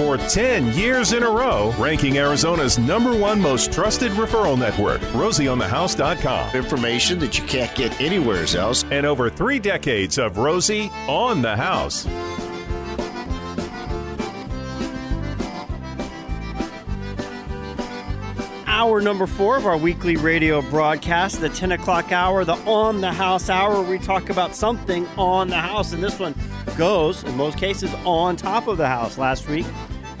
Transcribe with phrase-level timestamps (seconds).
[0.00, 6.56] for 10 years in a row, ranking Arizona's number one most trusted referral network, rosieonthehouse.com.
[6.56, 8.82] Information that you can't get anywhere else.
[8.90, 12.06] And over three decades of Rosie on the House.
[18.66, 23.12] hour number four of our weekly radio broadcast, the 10 o'clock hour, the On the
[23.12, 23.82] House hour.
[23.82, 26.34] We talk about something on the house, and this one
[26.78, 29.18] goes, in most cases, on top of the house.
[29.18, 29.66] Last week,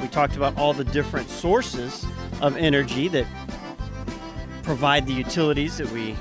[0.00, 2.06] we talked about all the different sources
[2.40, 3.26] of energy that
[4.62, 6.16] provide the utilities that we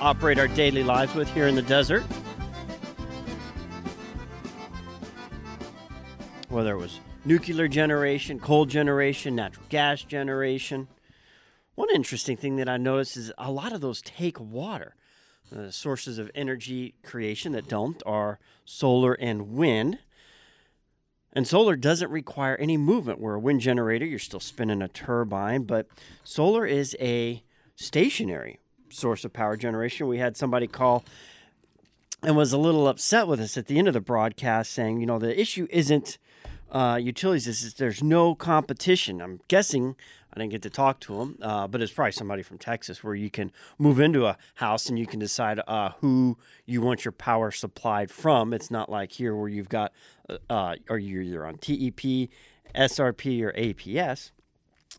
[0.00, 2.02] operate our daily lives with here in the desert.
[6.48, 10.88] Whether it was nuclear generation, coal generation, natural gas generation.
[11.74, 14.94] One interesting thing that I noticed is a lot of those take water.
[15.50, 19.98] The sources of energy creation that don't are solar and wind.
[21.34, 23.20] And solar doesn't require any movement.
[23.20, 25.88] Where a wind generator, you're still spinning a turbine, but
[26.22, 27.42] solar is a
[27.76, 30.06] stationary source of power generation.
[30.06, 31.04] We had somebody call
[32.22, 35.06] and was a little upset with us at the end of the broadcast saying, you
[35.06, 36.18] know, the issue isn't
[36.74, 39.22] uh, utilities is there's no competition.
[39.22, 39.94] I'm guessing
[40.32, 43.14] I didn't get to talk to him, uh, but it's probably somebody from Texas where
[43.14, 47.12] you can move into a house and you can decide uh, who you want your
[47.12, 48.52] power supplied from.
[48.52, 49.92] It's not like here where you've got,
[50.28, 52.28] uh, uh or you're either on TEP,
[52.74, 54.32] SRP, or APS.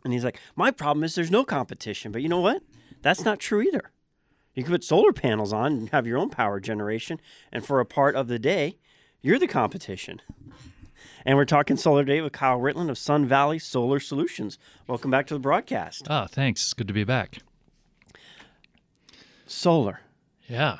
[0.05, 2.13] And he's like, my problem is there's no competition.
[2.13, 2.63] But you know what?
[3.01, 3.91] That's not true either.
[4.53, 7.19] You can put solar panels on and have your own power generation,
[7.51, 8.77] and for a part of the day,
[9.21, 10.21] you're the competition.
[11.25, 14.59] And we're talking Solar Day with Kyle Ritland of Sun Valley Solar Solutions.
[14.87, 16.05] Welcome back to the broadcast.
[16.09, 16.61] Oh, thanks.
[16.61, 17.39] It's good to be back.
[19.47, 20.01] Solar.
[20.47, 20.77] Yeah.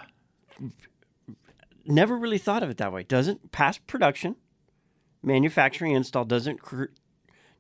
[1.86, 3.04] Never really thought of it that way.
[3.04, 4.36] Doesn't past production,
[5.24, 6.86] manufacturing install doesn't cr-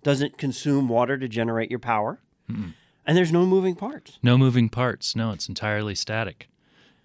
[0.03, 2.22] doesn't consume water to generate your power.
[2.49, 2.73] Mm-mm.
[3.05, 4.20] And there's no moving parts.
[4.23, 5.16] No moving parts.
[5.16, 6.49] No, it's entirely static.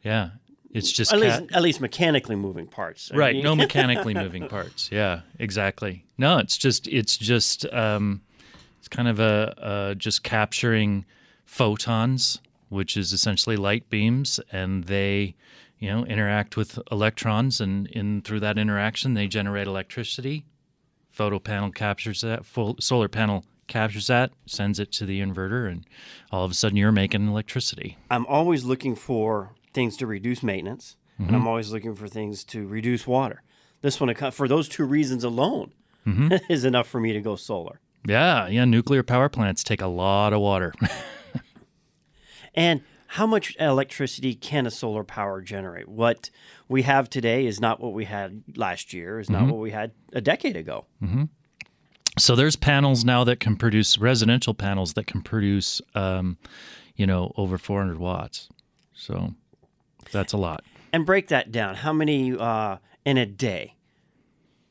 [0.02, 0.30] Yeah.
[0.72, 3.10] It's just at least at least mechanically moving parts.
[3.12, 3.36] Right.
[3.42, 4.90] no mechanically moving parts.
[4.92, 6.04] Yeah, exactly.
[6.16, 8.22] No, it's just it's just um,
[8.78, 9.54] it's kind of a,
[9.90, 11.04] a just capturing
[11.44, 15.34] photons, which is essentially light beams, and they
[15.78, 20.44] you know interact with electrons, and in through that interaction they generate electricity.
[21.10, 22.46] Photo panel captures that.
[22.46, 25.84] Full solar panel captures that, sends it to the inverter, and
[26.30, 27.98] all of a sudden you're making electricity.
[28.10, 31.28] I'm always looking for things to reduce maintenance, mm-hmm.
[31.28, 33.42] and I'm always looking for things to reduce water.
[33.82, 35.72] This one, for those two reasons alone,
[36.06, 36.34] mm-hmm.
[36.52, 37.80] is enough for me to go solar.
[38.06, 38.64] Yeah, yeah.
[38.64, 40.72] Nuclear power plants take a lot of water.
[42.54, 45.88] and how much electricity can a solar power generate?
[45.88, 46.30] What
[46.68, 49.50] we have today is not what we had last year, is not mm-hmm.
[49.50, 50.86] what we had a decade ago.
[51.02, 51.24] Mm-hmm.
[52.18, 56.38] So there's panels now that can produce residential panels that can produce, um,
[56.96, 58.48] you know, over 400 watts.
[58.94, 59.34] So
[60.12, 60.64] that's a lot.
[60.92, 61.76] And break that down.
[61.76, 63.76] How many uh, in a day?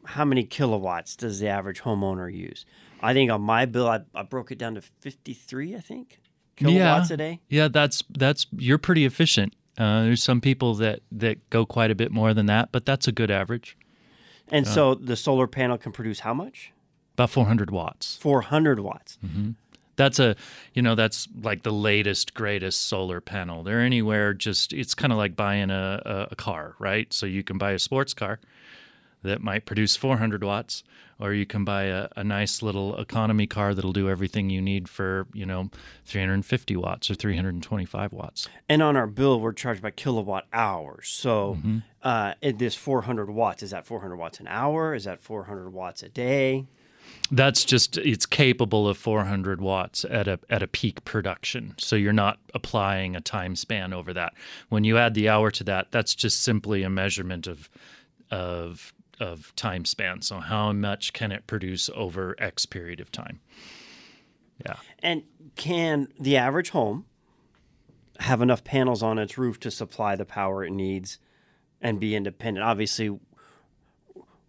[0.05, 2.65] How many kilowatts does the average homeowner use?
[3.01, 6.19] I think on my bill, I, I broke it down to 53, I think,
[6.55, 7.13] kilowatts yeah.
[7.13, 7.39] a day.
[7.49, 9.53] Yeah, that's that's you're pretty efficient.
[9.77, 13.07] Uh, there's some people that that go quite a bit more than that, but that's
[13.07, 13.77] a good average.
[14.49, 16.73] And uh, so the solar panel can produce how much?
[17.13, 18.17] About 400 watts.
[18.17, 19.17] 400 watts.
[19.23, 19.51] Mm-hmm
[19.99, 20.35] that's a
[20.73, 23.63] you know that's like the latest greatest solar panel.
[23.63, 27.11] They're anywhere just it's kind of like buying a, a, car right?
[27.13, 28.39] So you can buy a sports car
[29.23, 30.83] that might produce 400 watts
[31.19, 34.87] or you can buy a, a nice little economy car that'll do everything you need
[34.87, 35.69] for you know
[36.05, 38.47] 350 watts or 325 watts.
[38.69, 41.09] And on our bill we're charged by kilowatt hours.
[41.09, 41.79] So mm-hmm.
[42.01, 44.95] uh, this 400 watts is that 400 watts an hour?
[44.95, 46.67] Is that 400 watts a day
[47.31, 51.75] that's just it's capable of 400 watts at a at a peak production.
[51.77, 54.33] So you're not applying a time span over that.
[54.69, 57.69] When you add the hour to that, that's just simply a measurement of
[58.31, 60.21] of of time span.
[60.21, 63.39] So how much can it produce over X period of time?
[64.65, 64.75] Yeah.
[65.01, 65.23] And
[65.55, 67.05] can the average home
[68.19, 71.19] have enough panels on its roof to supply the power it needs
[71.81, 72.65] and be independent?
[72.65, 73.17] Obviously,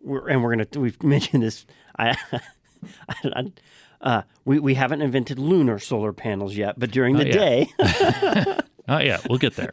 [0.00, 1.66] we're, and we're gonna we've mentioned this.
[3.24, 3.52] I
[4.00, 7.68] uh, we, we haven't invented lunar solar panels yet, but during the day.
[8.90, 9.72] Oh yeah, we'll get there.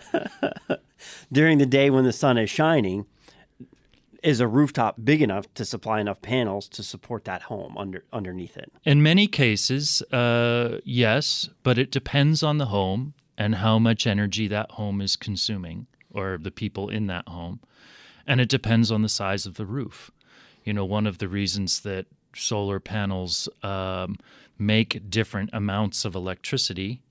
[1.31, 3.07] during the day when the sun is shining,
[4.21, 8.55] is a rooftop big enough to supply enough panels to support that home under underneath
[8.57, 8.71] it?
[8.83, 14.47] In many cases, uh, yes, but it depends on the home and how much energy
[14.47, 17.59] that home is consuming or the people in that home,
[18.27, 20.11] and it depends on the size of the roof.
[20.63, 22.05] You know, one of the reasons that
[22.37, 24.17] solar panels um,
[24.57, 27.01] make different amounts of electricity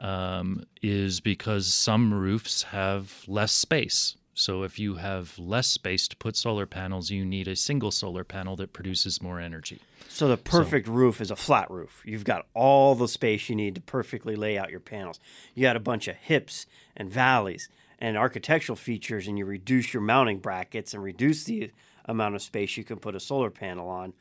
[0.00, 4.16] um, is because some roofs have less space.
[4.34, 8.22] So if you have less space to put solar panels, you need a single solar
[8.22, 9.80] panel that produces more energy.
[10.08, 12.02] So the perfect roof is a flat roof.
[12.04, 15.18] You've got all the space you need to perfectly lay out your panels.
[15.54, 16.66] You got a bunch of hips
[16.96, 21.72] and valleys and architectural features, and you reduce your mounting brackets and reduce the
[22.04, 24.12] amount of space you can put a solar panel on.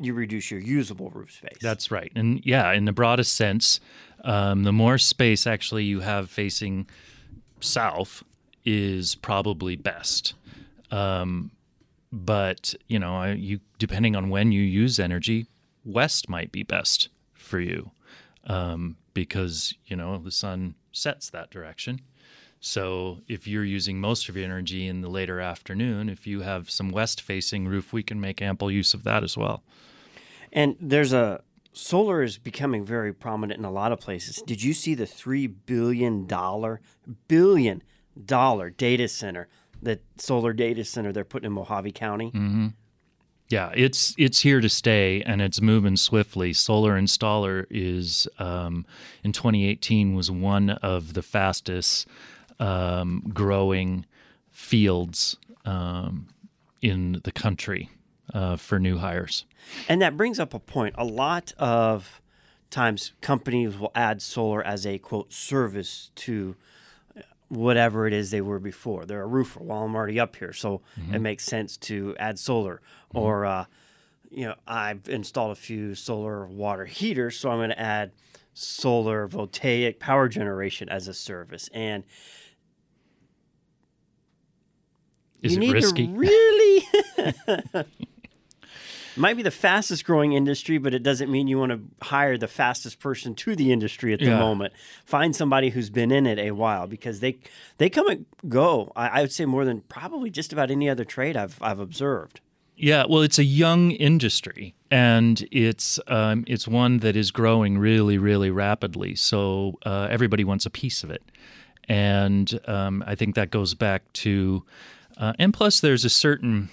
[0.00, 1.58] You reduce your usable roof space.
[1.60, 2.10] That's right.
[2.14, 3.80] And yeah, in the broadest sense,
[4.24, 6.88] um, the more space actually you have facing
[7.60, 8.22] south
[8.64, 10.34] is probably best.
[10.90, 11.50] Um,
[12.10, 15.46] but you know, you depending on when you use energy,
[15.84, 17.90] west might be best for you
[18.46, 22.00] um, because you know the sun sets that direction.
[22.64, 26.70] So if you're using most of your energy in the later afternoon, if you have
[26.70, 29.62] some west-facing roof, we can make ample use of that as well.
[30.50, 31.42] And there's a
[31.74, 34.40] solar is becoming very prominent in a lot of places.
[34.46, 36.80] Did you see the three billion dollar
[37.28, 37.82] billion
[38.24, 39.48] dollar data center,
[39.82, 42.28] the solar data center they're putting in Mohave County?
[42.28, 42.68] Mm-hmm.
[43.50, 46.54] Yeah, it's it's here to stay and it's moving swiftly.
[46.54, 48.86] Solar Installer is um,
[49.22, 52.08] in 2018 was one of the fastest
[52.60, 54.06] um, growing
[54.50, 56.28] fields um,
[56.80, 57.90] in the country
[58.32, 59.44] uh, for new hires.
[59.88, 60.94] And that brings up a point.
[60.98, 62.20] A lot of
[62.70, 66.56] times companies will add solar as a quote service to
[67.48, 69.04] whatever it is they were before.
[69.04, 69.62] They're a roofer.
[69.62, 71.14] Well, I'm already up here, so Mm-hmm.
[71.14, 72.80] it makes sense to add solar.
[73.12, 73.66] Or, uh,
[74.30, 78.10] you know, I've installed a few solar water heaters, so I'm going to add
[78.54, 81.68] solar voltaic power generation as a service.
[81.72, 82.04] And
[85.44, 86.06] Is you it need risky?
[86.08, 87.84] to really
[89.16, 92.48] might be the fastest growing industry, but it doesn't mean you want to hire the
[92.48, 94.38] fastest person to the industry at the Yeah.
[94.38, 94.72] moment.
[95.04, 97.38] Find somebody who's been in it a while because they
[97.78, 98.92] they come and go.
[98.96, 102.40] I, I would say more than probably just about any other trade I've I've observed.
[102.76, 108.18] Yeah, well, it's a young industry, and it's um, it's one that is growing really,
[108.18, 109.14] really rapidly.
[109.14, 111.22] So uh, everybody wants a piece of it,
[111.88, 114.64] and um, I think that goes back to,
[115.16, 116.70] uh, and plus, there's a certain,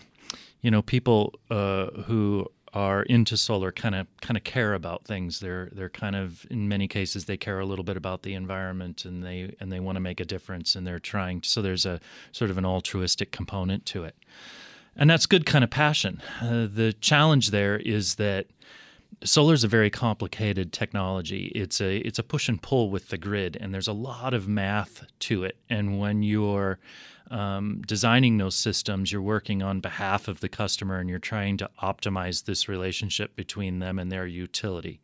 [0.62, 5.40] you know, people uh, who are into solar kind of kind of care about things.
[5.40, 9.06] They're they're kind of in many cases they care a little bit about the environment,
[9.06, 11.44] and they and they want to make a difference, and they're trying.
[11.44, 12.00] So there's a
[12.32, 14.16] sort of an altruistic component to it
[14.96, 16.22] and that's good kind of passion.
[16.42, 18.48] Uh, the challenge there is that
[19.24, 21.52] solar is a very complicated technology.
[21.56, 24.48] It's a it's a push and pull with the grid, and there's a lot of
[24.48, 25.58] math to it.
[25.70, 26.80] And when you're
[27.32, 31.70] um, designing those systems, you're working on behalf of the customer, and you're trying to
[31.82, 35.02] optimize this relationship between them and their utility,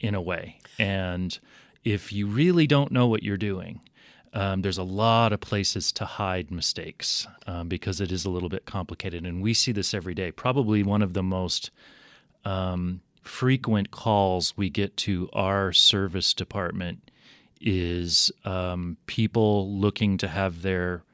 [0.00, 0.58] in a way.
[0.78, 1.38] And
[1.84, 3.80] if you really don't know what you're doing,
[4.34, 8.48] um, there's a lot of places to hide mistakes um, because it is a little
[8.48, 9.24] bit complicated.
[9.24, 10.32] And we see this every day.
[10.32, 11.70] Probably one of the most
[12.44, 17.10] um, frequent calls we get to our service department
[17.60, 21.04] is um, people looking to have their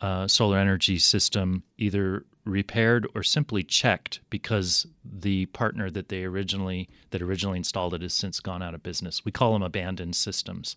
[0.00, 6.88] uh, solar energy system either repaired or simply checked because the partner that they originally
[7.10, 9.24] that originally installed it has since gone out of business.
[9.24, 10.76] We call them abandoned systems,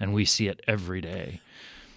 [0.00, 1.40] and we see it every day.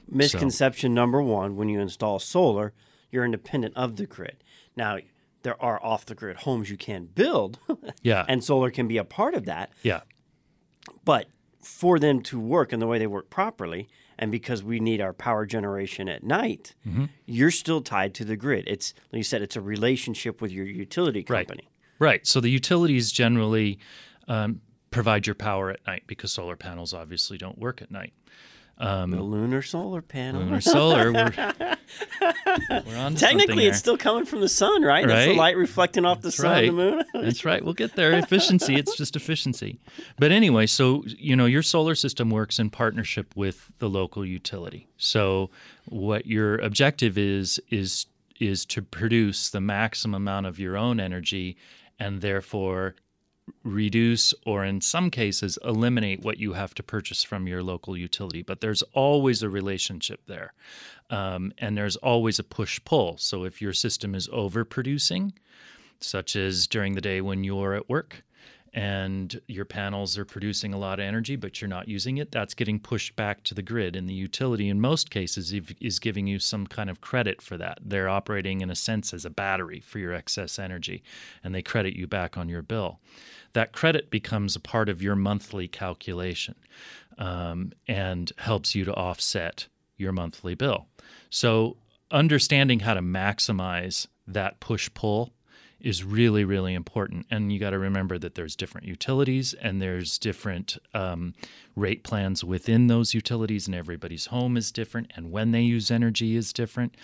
[0.10, 2.74] Misconception number one: when you install solar,
[3.10, 4.44] you're independent of the grid.
[4.76, 4.98] Now
[5.44, 7.60] there are off the grid homes you can build,
[8.02, 9.72] Yeah, and solar can be a part of that.
[9.84, 10.02] yeah,
[11.06, 11.28] But
[11.62, 15.14] for them to work in the way they work properly, and because we need our
[15.14, 17.06] power generation at night, Mm-hmm.
[17.26, 18.64] you're still tied to the grid.
[18.68, 21.48] It's like you said, it's a relationship with your utility Right.
[21.48, 21.68] company.
[22.00, 22.26] right.
[22.26, 23.80] So the utilities generally
[24.28, 28.14] um, provide your power at night because solar panels obviously don't work at night.
[28.78, 30.42] Um, the lunar solar panel.
[30.42, 31.32] Lunar solar, we're,
[32.70, 35.08] we're on Technically, it's still coming from the sun, right?
[35.08, 36.68] That's the light reflecting off the sun right.
[36.68, 37.04] and the moon.
[37.14, 37.64] That's right.
[37.64, 38.12] We'll get there.
[38.14, 38.76] Efficiency.
[38.76, 39.80] It's just efficiency.
[40.18, 44.90] But anyway, so you know, your solar system works in partnership with the local utility.
[44.98, 45.52] So
[45.86, 48.08] what your objective is is
[48.42, 51.56] is to produce the maximum amount of your own energy
[51.98, 52.96] and therefore
[53.64, 58.42] reduce or in some cases eliminate what you have to purchase from your local utility
[58.42, 60.54] but there's always a relationship there
[61.10, 65.32] um, and there's always a push pull so if your system is overproducing
[66.00, 68.24] such as during the day when you're at work
[68.76, 72.54] and your panels are producing a lot of energy, but you're not using it, that's
[72.54, 73.96] getting pushed back to the grid.
[73.96, 77.78] And the utility, in most cases, is giving you some kind of credit for that.
[77.82, 81.04] They're operating, in a sense, as a battery for your excess energy,
[81.42, 83.00] and they credit you back on your bill.
[83.56, 86.56] That credit becomes a part of your monthly calculation
[87.18, 90.88] um, and helps you to offset your monthly bill.
[91.30, 91.78] So,
[92.12, 95.32] understanding how to maximize that push pull
[95.80, 100.18] is really really important and you got to remember that there's different utilities and there's
[100.18, 101.34] different um,
[101.76, 106.36] rate plans within those utilities and everybody's home is different and when they use energy
[106.36, 106.96] is different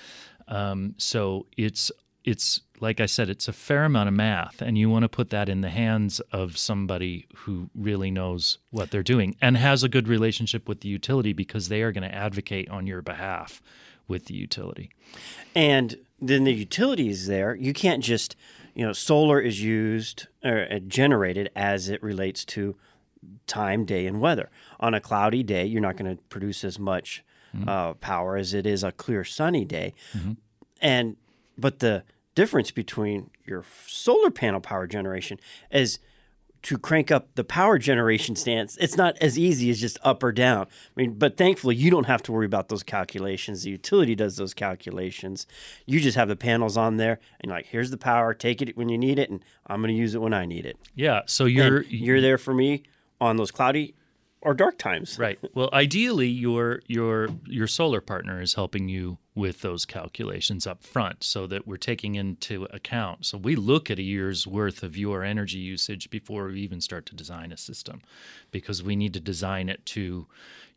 [0.48, 1.91] um, so it's
[2.23, 5.29] it's like I said, it's a fair amount of math, and you want to put
[5.29, 9.89] that in the hands of somebody who really knows what they're doing and has a
[9.89, 13.61] good relationship with the utility because they are going to advocate on your behalf
[14.07, 14.89] with the utility.
[15.53, 17.55] And then the utility is there.
[17.55, 18.35] You can't just
[18.73, 22.75] you know, solar is used or uh, generated as it relates to
[23.47, 24.49] time, day, and weather.
[24.79, 27.23] On a cloudy day, you're not going to produce as much
[27.55, 27.67] mm-hmm.
[27.67, 29.93] uh, power as it is a clear sunny day.
[30.17, 30.33] Mm-hmm.
[30.81, 31.17] And
[31.58, 32.03] but the
[32.36, 35.39] difference between your solar panel power generation
[35.72, 36.00] is
[36.63, 40.31] to crank up the power generation stance, it's not as easy as just up or
[40.31, 40.67] down.
[40.67, 43.63] I mean, but thankfully, you don't have to worry about those calculations.
[43.63, 45.48] The utility does those calculations.
[45.86, 48.34] You just have the panels on there, and like, here's the power.
[48.34, 50.65] Take it when you need it, and I'm going to use it when I need
[50.65, 50.77] it.
[50.93, 51.22] Yeah.
[51.25, 52.84] So you're and you're there for me
[53.20, 53.96] on those cloudy
[54.41, 55.17] or dark times.
[55.17, 55.39] Right.
[55.55, 61.23] Well, ideally, your your your solar partner is helping you with those calculations up front,
[61.23, 63.25] so that we're taking into account.
[63.25, 67.05] So we look at a year's worth of your energy usage before we even start
[67.07, 68.01] to design a system,
[68.51, 70.27] because we need to design it to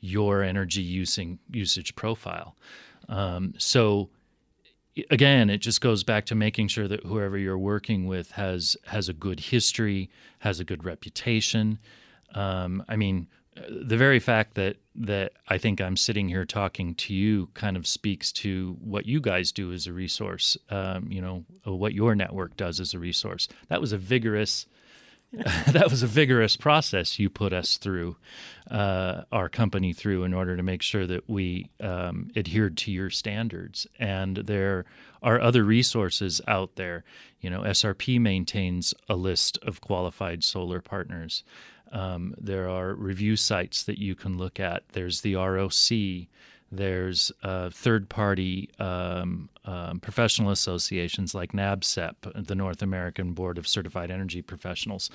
[0.00, 2.54] your energy using usage profile.
[3.08, 4.10] Um, so
[5.10, 9.08] again it just goes back to making sure that whoever you're working with has has
[9.08, 10.08] a good history
[10.38, 11.78] has a good reputation
[12.34, 17.14] um, i mean the very fact that that I think I'm sitting here talking to
[17.14, 20.56] you kind of speaks to what you guys do as a resource.
[20.70, 23.48] Um, you know what your network does as a resource.
[23.68, 24.66] That was a vigorous.
[25.66, 28.16] that was a vigorous process you put us through,
[28.70, 33.10] uh, our company through, in order to make sure that we um, adhered to your
[33.10, 33.84] standards.
[33.98, 34.84] And there
[35.24, 37.02] are other resources out there.
[37.40, 41.42] You know, SRP maintains a list of qualified solar partners.
[41.94, 44.82] Um, there are review sites that you can look at.
[44.92, 46.28] There's the ROC.
[46.72, 53.68] There's uh, third party um, um, professional associations like NABCEP, the North American Board of
[53.68, 55.08] Certified Energy Professionals.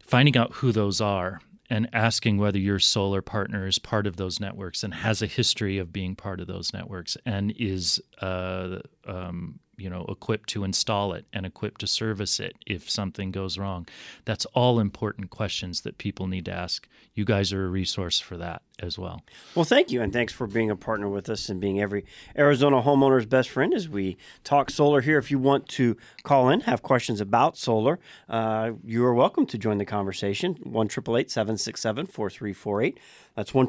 [0.00, 4.40] Finding out who those are and asking whether your solar partner is part of those
[4.40, 9.60] networks and has a history of being part of those networks and is uh, um,
[9.80, 13.86] you know equipped to install it and equipped to service it if something goes wrong.
[14.24, 16.88] That's all important questions that people need to ask.
[17.14, 19.22] You guys are a resource for that as well.
[19.54, 22.04] Well thank you and thanks for being a partner with us and being every
[22.36, 25.18] arizona homeowner's best friend as we talk solar here.
[25.18, 29.58] If you want to call in have questions about solar uh, you are welcome to
[29.58, 30.56] join the conversation.
[30.62, 32.98] 1 767 4348
[33.34, 33.68] that's 1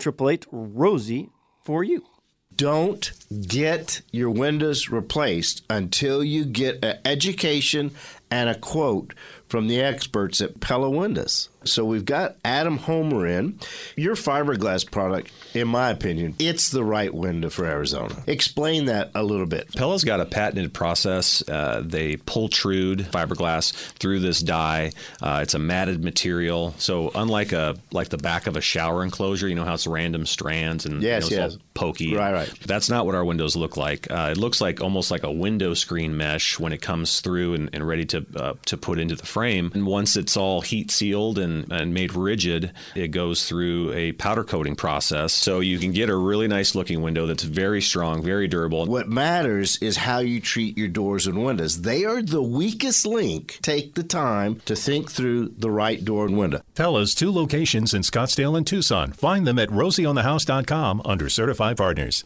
[0.51, 1.30] rosie
[1.63, 2.06] for you
[2.55, 3.12] don't
[3.48, 7.91] get your windows replaced until you get an education
[8.29, 9.13] and a quote
[9.51, 11.50] from the experts at Pella Windows.
[11.63, 13.60] So we've got Adam Homer in.
[13.96, 18.15] Your fiberglass product, in my opinion, it's the right window for Arizona.
[18.25, 19.75] Explain that a little bit.
[19.75, 21.48] Pella's got a patented process.
[21.48, 24.91] Uh, they pultrude fiberglass through this die.
[25.22, 26.74] Uh, it's a matted material.
[26.77, 30.25] So unlike a like the back of a shower enclosure, you know how it's random
[30.25, 31.58] strands and yes, you know, yes.
[31.75, 32.15] pokey.
[32.15, 32.51] Right, right.
[32.65, 34.10] That's not what our windows look like.
[34.10, 37.70] Uh, it looks like almost like a window screen mesh when it comes through and,
[37.74, 39.40] and ready to uh, to put into the frame.
[39.45, 44.13] And once it's all heat sealed and and, and made rigid, it goes through a
[44.13, 45.33] powder coating process.
[45.33, 48.86] So you can get a really nice looking window that's very strong, very durable.
[48.86, 51.81] What matters is how you treat your doors and windows.
[51.81, 53.60] They are the weakest link.
[53.62, 56.62] Take the time to think through the right door and window.
[56.75, 59.12] Pella's two locations in Scottsdale and Tucson.
[59.12, 62.24] Find them at rosieonthehouse.com under certified partners.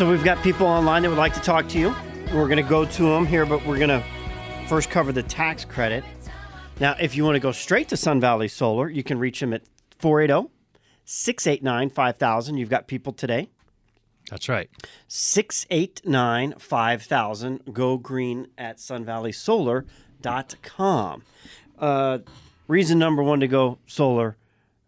[0.00, 1.94] So we've got people online that would like to talk to you.
[2.32, 4.02] We're going to go to them here, but we're going to
[4.66, 6.04] first cover the tax credit.
[6.80, 9.52] Now, if you want to go straight to Sun Valley Solar, you can reach them
[9.52, 9.60] at
[9.98, 10.50] 480
[11.04, 12.56] 689 5000.
[12.56, 13.50] You've got people today.
[14.30, 14.70] That's right.
[15.06, 17.60] 689 5000.
[17.70, 21.22] Go green at sunvalleysolar.com.
[21.78, 22.18] Uh,
[22.68, 24.38] reason number one to go solar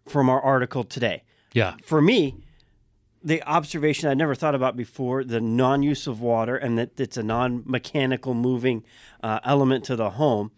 [0.08, 1.22] from our article today.
[1.52, 1.74] Yeah.
[1.84, 2.36] For me,
[3.24, 7.16] the observation I never thought about before the non use of water and that it's
[7.16, 8.84] a non mechanical moving
[9.22, 10.50] uh, element to the home.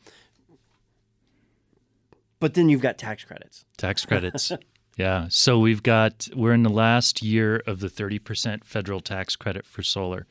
[2.41, 3.65] But then you've got tax credits.
[3.77, 4.53] Tax credits.
[4.97, 5.27] yeah.
[5.31, 9.83] So we've got, we're in the last year of the 30% federal tax credit for
[9.83, 10.27] solar.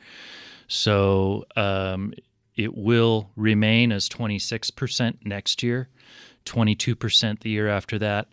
[0.67, 2.13] So um,
[2.55, 5.89] it will remain as 26% next year,
[6.45, 8.27] 22% the year after that,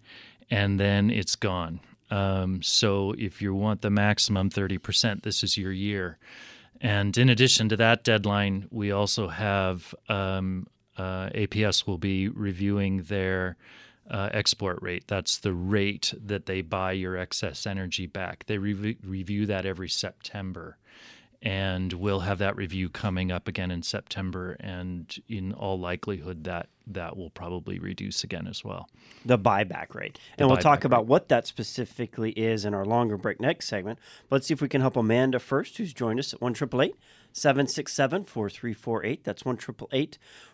[0.51, 1.81] and then it's gone.
[2.11, 6.19] Um, so if you want the maximum 30%, this is your year.
[6.81, 13.03] And in addition to that deadline, we also have um, uh, APS will be reviewing
[13.05, 13.57] their
[14.11, 15.05] uh, export rate.
[15.07, 18.45] That's the rate that they buy your excess energy back.
[18.47, 20.79] They re- review that every September
[21.43, 24.57] and we'll have that review coming up again in September.
[24.61, 28.89] And in all likelihood, that that will probably reduce again as well.
[29.25, 33.41] The buyback rate, and we'll talk about what that specifically is in our longer break
[33.41, 33.99] next segment.
[34.29, 36.83] But let's see if we can help Amanda first, who's joined us at one triple
[36.83, 36.97] eight.
[37.33, 39.25] 767 4348.
[39.25, 39.59] That's 1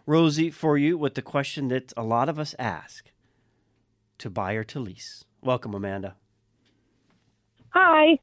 [0.04, 3.10] Rosie for you with the question that a lot of us ask
[4.18, 5.24] to buy or to lease.
[5.42, 6.16] Welcome, Amanda.
[7.70, 8.18] Hi.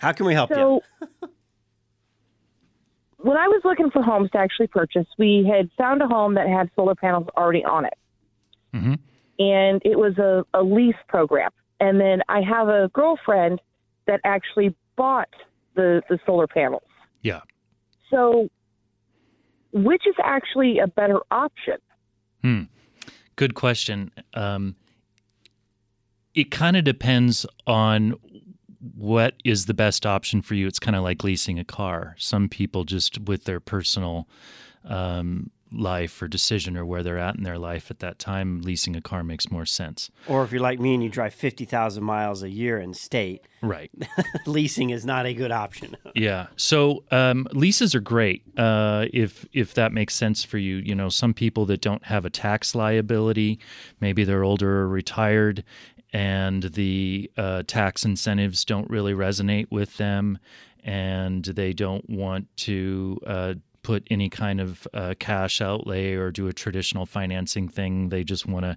[0.00, 1.28] How can we help so, you?
[3.18, 6.48] when I was looking for homes to actually purchase, we had found a home that
[6.48, 7.98] had solar panels already on it.
[8.74, 8.94] Mm-hmm.
[9.40, 11.50] And it was a, a lease program.
[11.80, 13.60] And then I have a girlfriend
[14.06, 15.28] that actually bought
[15.74, 16.82] the, the solar panels.
[17.22, 17.40] Yeah.
[18.10, 18.48] So,
[19.72, 21.76] which is actually a better option?
[22.42, 22.62] Hmm.
[23.36, 24.12] Good question.
[24.34, 24.76] Um,
[26.34, 28.14] it kind of depends on
[28.94, 30.66] what is the best option for you.
[30.66, 32.16] It's kind of like leasing a car.
[32.18, 34.28] Some people just with their personal
[34.84, 38.96] um, life or decision or where they're at in their life at that time, leasing
[38.96, 40.10] a car makes more sense.
[40.26, 43.90] Or if you're like me and you drive 50,000 miles a year in state, right.
[44.46, 45.96] leasing is not a good option.
[46.14, 46.48] yeah.
[46.56, 50.76] So um, leases are great uh, if if that makes sense for you.
[50.76, 53.60] You know, some people that don't have a tax liability,
[54.00, 55.64] maybe they're older or retired,
[56.12, 60.38] and the uh, tax incentives don't really resonate with them,
[60.82, 66.48] and they don't want to uh, put any kind of uh, cash outlay or do
[66.48, 68.08] a traditional financing thing.
[68.08, 68.76] They just want a,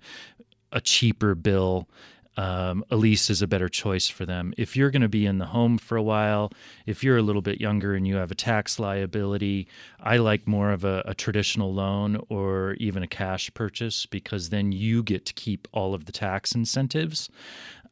[0.71, 1.87] a cheaper bill
[2.35, 4.53] um, a lease is a better choice for them.
[4.57, 6.51] If you're going to be in the home for a while,
[6.85, 9.67] if you're a little bit younger and you have a tax liability,
[9.99, 14.71] I like more of a, a traditional loan or even a cash purchase because then
[14.71, 17.29] you get to keep all of the tax incentives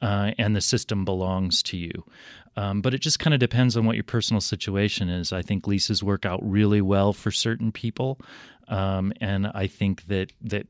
[0.02, 2.04] uh, and the system belongs to you.
[2.58, 5.32] Um, but it just kind of depends on what your personal situation is.
[5.32, 8.20] I think leases work out really well for certain people,
[8.68, 10.68] um, and I think that that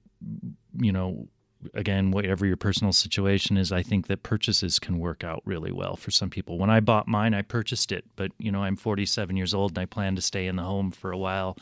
[0.80, 1.28] you know
[1.74, 5.96] again, whatever your personal situation is, I think that purchases can work out really well
[5.96, 6.58] for some people.
[6.58, 9.80] When I bought mine, I purchased it, but you know, I'm 47 years old and
[9.80, 11.58] I plan to stay in the home for a while.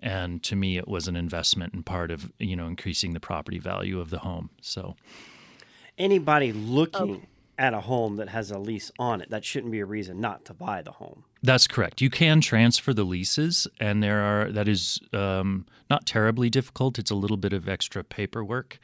[0.00, 3.58] And to me, it was an investment and part of you know increasing the property
[3.58, 4.50] value of the home.
[4.60, 4.96] So,
[5.98, 7.10] anybody looking.
[7.16, 7.28] Okay.
[7.58, 10.44] At a home that has a lease on it, that shouldn't be a reason not
[10.44, 11.24] to buy the home.
[11.42, 12.00] That's correct.
[12.00, 16.98] You can transfer the leases, and there are that is um, not terribly difficult.
[16.98, 18.78] It's a little bit of extra paperwork,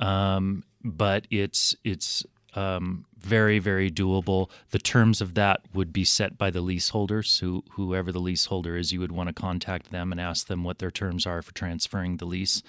[0.00, 4.50] um, but it's it's um, very very doable.
[4.70, 7.38] The terms of that would be set by the leaseholders.
[7.38, 10.78] Who whoever the leaseholder is, you would want to contact them and ask them what
[10.78, 12.62] their terms are for transferring the lease.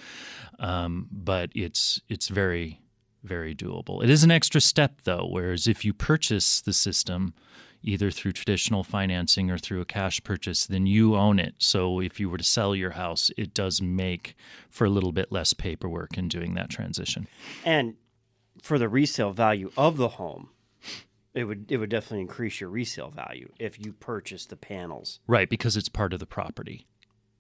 [0.60, 2.80] Um, but it's it's very
[3.24, 4.04] very doable.
[4.04, 5.28] It is an extra step though.
[5.30, 7.34] Whereas if you purchase the system
[7.84, 11.56] either through traditional financing or through a cash purchase, then you own it.
[11.58, 14.36] So if you were to sell your house, it does make
[14.70, 17.28] for a little bit less paperwork in doing that transition.
[17.66, 17.96] And
[18.62, 20.50] for the resale value of the home,
[21.34, 25.20] it would it would definitely increase your resale value if you purchase the panels.
[25.28, 26.88] Right, because it's part of the property.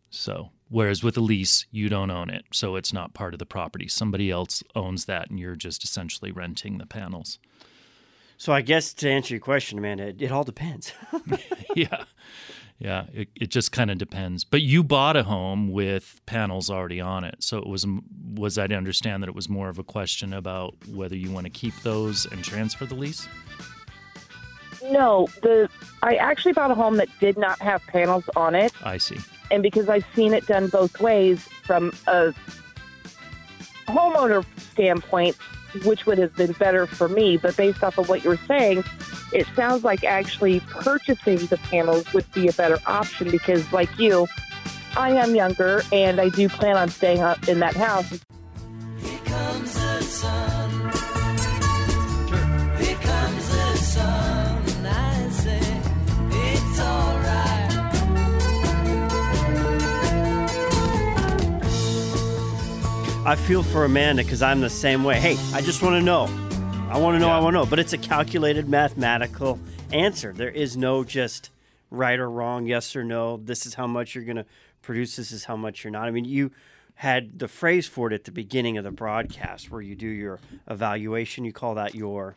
[0.09, 3.45] So, whereas with a lease, you don't own it, so it's not part of the
[3.45, 3.87] property.
[3.87, 7.39] Somebody else owns that, and you're just essentially renting the panels.
[8.41, 10.93] So I guess to answer your question, Amanda, it, it all depends.
[11.75, 12.05] yeah.
[12.79, 14.43] Yeah, it, it just kind of depends.
[14.43, 17.85] But you bought a home with panels already on it, so it was
[18.33, 21.45] was I to understand that it was more of a question about whether you want
[21.45, 23.27] to keep those and transfer the lease.
[24.89, 25.69] No, the
[26.01, 28.73] I actually bought a home that did not have panels on it.
[28.83, 29.19] I see.
[29.51, 32.33] And because I've seen it done both ways from a
[33.85, 35.37] homeowner standpoint,
[35.83, 37.37] which would have been better for me.
[37.37, 38.83] But based off of what you're saying,
[39.33, 44.27] it sounds like actually purchasing the panels would be a better option because, like you,
[44.97, 48.19] I am younger, and I do plan on staying up in that house.
[63.23, 65.19] I feel for Amanda because I'm the same way.
[65.19, 66.23] Hey, I just want to know.
[66.89, 67.29] I want to know.
[67.29, 67.65] I want to know.
[67.67, 69.59] But it's a calculated mathematical
[69.93, 70.33] answer.
[70.33, 71.51] There is no just
[71.91, 73.37] right or wrong, yes or no.
[73.37, 74.45] This is how much you're going to
[74.81, 75.17] produce.
[75.17, 76.07] This is how much you're not.
[76.07, 76.51] I mean, you
[76.95, 80.39] had the phrase for it at the beginning of the broadcast where you do your
[80.67, 81.45] evaluation.
[81.45, 82.35] You call that your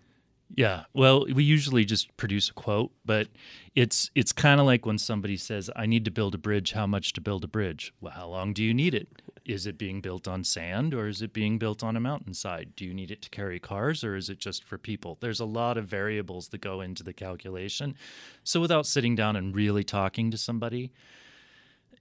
[0.54, 0.84] Yeah.
[0.92, 3.28] Well, we usually just produce a quote, but
[3.74, 6.72] it's it's kind of like when somebody says, "I need to build a bridge.
[6.72, 9.08] How much to build a bridge?" Well, how long do you need it?
[9.44, 12.74] Is it being built on sand or is it being built on a mountainside?
[12.76, 15.18] Do you need it to carry cars or is it just for people?
[15.20, 17.94] There's a lot of variables that go into the calculation.
[18.42, 20.92] So without sitting down and really talking to somebody,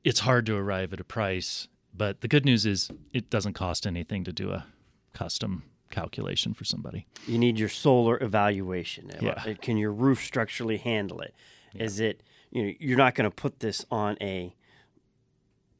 [0.06, 1.68] it's hard to arrive at a price.
[1.94, 4.66] But the good news is it doesn't cost anything to do a
[5.14, 7.06] custom calculation for somebody.
[7.28, 9.12] you need your solar evaluation.
[9.22, 9.54] Yeah.
[9.62, 11.36] Can your roof structurally handle it?
[11.76, 14.56] Is it you know you're not going to put this on a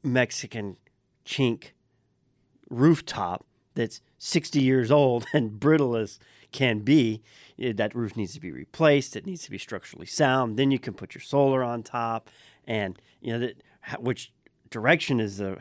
[0.04, 0.78] Mexican
[1.26, 1.72] chink
[2.70, 6.20] rooftop that's 60 years old and brittle as
[6.52, 7.22] can be.
[7.60, 9.16] Eh, That roof needs to be replaced.
[9.16, 10.58] It needs to be structurally sound.
[10.58, 12.30] Then you can put your solar on top,
[12.68, 14.32] and you know that which
[14.70, 15.58] direction is the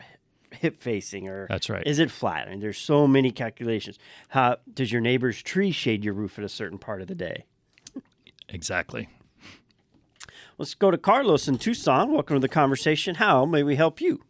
[0.51, 1.85] hip facing or That's right.
[1.85, 2.47] is it flat?
[2.47, 3.97] I mean, there's so many calculations.
[4.29, 7.45] How does your neighbor's tree shade your roof at a certain part of the day?
[8.49, 9.09] Exactly.
[10.59, 12.11] Let's go to Carlos in Tucson.
[12.13, 13.15] Welcome to the conversation.
[13.15, 14.21] How may we help you?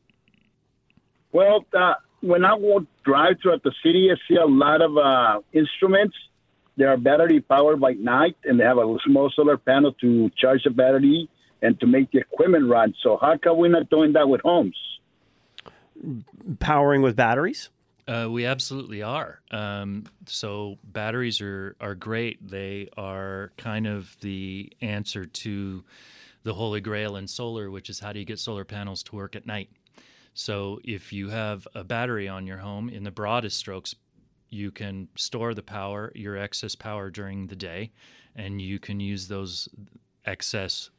[1.34, 5.42] Well, uh, when I walk drive throughout the city, I see a lot of uh,
[5.52, 6.16] instruments.
[6.78, 10.64] They are battery powered by night, and they have a small solar panel to charge
[10.64, 11.30] the battery
[11.62, 12.94] and to make the equipment run.
[13.04, 14.78] So how come we're not doing that with homes?
[16.60, 17.70] Powering with batteries?
[18.08, 19.42] Uh, we absolutely are.
[19.50, 22.46] Um, so batteries are are great.
[22.46, 25.84] They are kind of the answer to
[26.44, 29.36] the holy grail in solar, which is how do you get solar panels to work
[29.36, 29.70] at night?
[30.34, 33.96] So if you have a battery on your home, in the broadest strokes,
[34.50, 37.92] you can store the power, your excess power during the day,
[38.36, 39.70] and you can use those
[40.26, 40.90] excess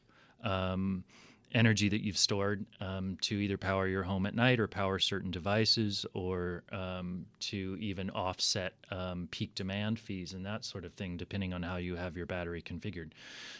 [0.42, 1.04] um,
[1.54, 5.30] energy that you've stored um, to either power your home at night or power certain
[5.30, 11.16] devices or um, to even offset um, peak demand fees and that sort of thing,
[11.16, 13.10] depending on how you have your battery configured.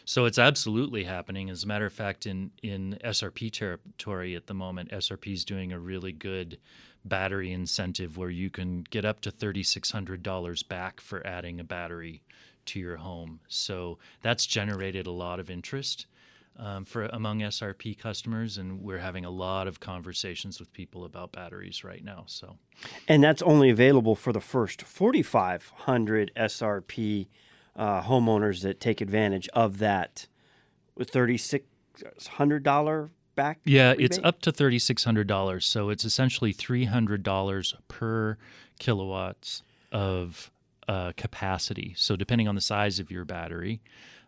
[0.05, 1.51] So it's absolutely happening.
[1.51, 5.73] As a matter of fact, in, in SRP territory at the moment, SRP is doing
[5.73, 6.59] a really good
[7.05, 12.23] battery incentive where you can get up to $3,600 back for adding a battery
[12.67, 13.41] to your home.
[13.47, 16.07] So that's generated a lot of interest
[16.59, 21.33] um, for among SRP customers, and we're having a lot of conversations with people about
[21.33, 22.25] batteries right now.
[22.27, 22.59] So
[23.09, 27.27] And that's only available for the first 4,500 SRP
[27.77, 30.27] uh, homeowners that take advantage of that
[30.99, 33.59] $3,600 back?
[33.65, 35.67] yeah, it's up to thirty six hundred dollars.
[35.67, 38.37] So it's essentially three hundred dollars per
[38.79, 39.63] kilowatts
[39.93, 40.51] of
[40.89, 41.95] uh, capacity.
[41.97, 43.81] So depending on the size of your battery,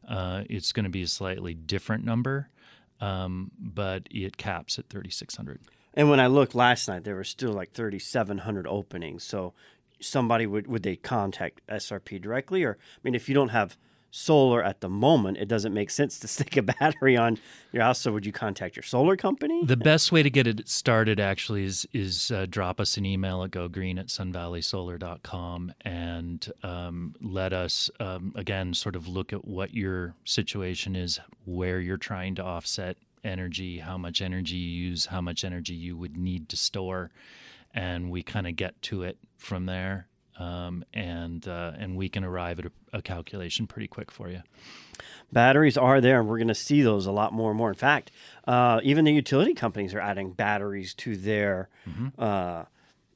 [0.06, 2.48] uh, it's going to be a slightly different number,
[3.00, 5.60] um, but it caps at thirty six hundred.
[5.94, 9.24] And when I looked last night, there were still like 3,700 openings.
[9.24, 9.54] So
[9.98, 13.78] somebody would would they contact SRP directly, or I mean, if you don't have
[14.16, 17.38] solar at the moment, it doesn't make sense to stick a battery on
[17.72, 18.00] your house.
[18.00, 19.64] So would you contact your solar company?
[19.64, 23.42] The best way to get it started actually is is uh, drop us an email
[23.44, 29.74] at gogreen at sunvalleysolar.com and um, let us um, again sort of look at what
[29.74, 35.20] your situation is, where you're trying to offset energy, how much energy you use, how
[35.20, 37.10] much energy you would need to store,
[37.74, 40.06] and we kind of get to it from there.
[40.38, 44.42] Um, and uh, and we can arrive at a, a calculation pretty quick for you.
[45.32, 47.70] batteries are there, and we're going to see those a lot more and more.
[47.70, 48.10] In fact,
[48.46, 51.68] uh, even the utility companies are adding batteries to their,
[52.18, 52.64] uh,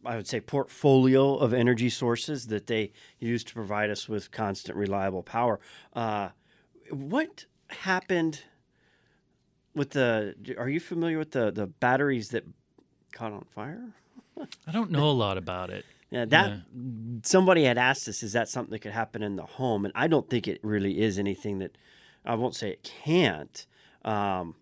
[0.04, 4.76] I would say, portfolio of energy sources that they use to provide us with constant,
[4.78, 5.60] reliable power.
[5.92, 6.30] Uh,
[6.90, 8.44] what happened
[9.74, 10.34] with the?
[10.58, 12.44] Are you familiar with the the batteries that
[13.12, 13.90] caught on fire?
[14.66, 15.84] I don't know a lot about it.
[16.10, 16.58] Yeah, that Yeah.
[17.22, 19.84] somebody had asked us, is that something that could happen in the home?
[19.84, 21.78] And I don't think it really is anything that
[22.24, 23.66] I won't say it can't.
[24.04, 24.56] Um,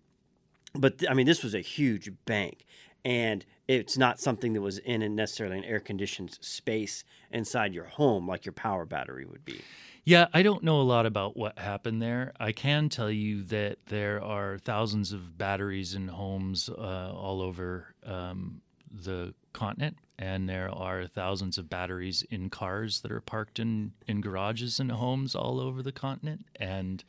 [0.75, 2.65] but I mean, this was a huge bank,
[3.03, 7.85] and it's not something that was in a necessarily an air conditioned space inside your
[7.85, 9.61] home like your power battery would be.
[10.05, 12.33] Yeah, I don't know a lot about what happened there.
[12.39, 17.93] I can tell you that there are thousands of batteries in homes uh, all over
[18.05, 23.93] um, the continent, and there are thousands of batteries in cars that are parked in,
[24.07, 27.03] in garages and homes all over the continent, and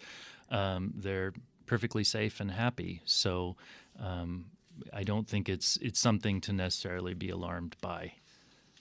[0.50, 1.32] um, they're
[1.66, 3.00] perfectly safe and happy.
[3.04, 3.56] So
[3.98, 4.46] um,
[4.92, 8.12] I don't think it's it's something to necessarily be alarmed by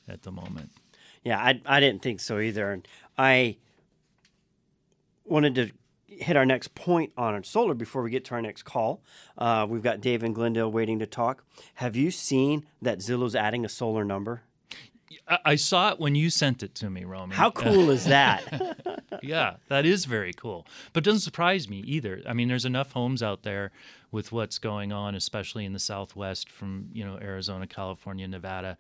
[0.08, 0.72] at the moment.
[1.24, 2.72] Yeah, I, I didn't think so either.
[2.72, 3.58] And I
[5.26, 5.72] wanted to
[6.22, 9.02] hit our next point on solar before we get to our next call.
[9.38, 11.44] Uh, we've got Dave and Glendale waiting to talk.
[11.76, 14.44] Have you seen that Zillow's adding a solar number?
[15.46, 17.36] I, saw it when you sent it to me, Romy.
[17.36, 19.04] How cool is that?
[19.24, 20.68] yeah, that is very cool.
[20.94, 22.22] But doesn't surprise me either.
[22.28, 23.72] I mean, there's enough homes out there
[24.12, 28.78] with what's going on, especially in the Southwest, from you know Arizona, California, Nevada,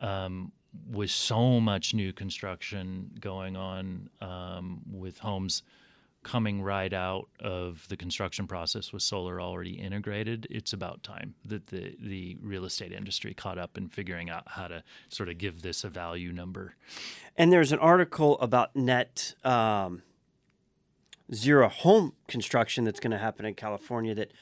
[0.00, 0.52] um,
[0.90, 5.62] with so much new construction going on um, with homes
[6.26, 11.68] coming right out of the construction process with solar already integrated, it's about time that
[11.68, 15.62] the, the real estate industry caught up in figuring out how to sort of give
[15.62, 16.74] this a value number.
[17.36, 20.02] And there's an article about net um,
[21.32, 24.32] zero home construction that's going to happen in California that